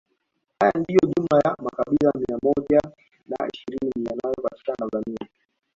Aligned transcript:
Haya 0.59 0.71
ndiyo 0.79 0.99
jumla 1.13 1.37
ya 1.45 1.55
makabila 1.63 2.11
mia 2.17 2.37
moja 2.43 2.79
na 3.29 3.47
ishirini 3.53 4.07
yanayopatikana 4.09 4.77
Tanzania 4.89 5.29